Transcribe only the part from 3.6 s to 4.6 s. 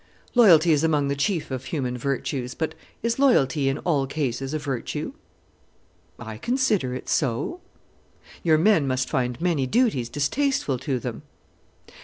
in all cases a